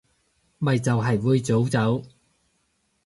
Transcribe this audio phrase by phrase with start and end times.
[0.57, 2.01] 咪就係會早走